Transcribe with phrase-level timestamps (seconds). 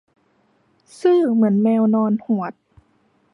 [0.99, 2.53] ซื่อเหมือนแมวนอนหวด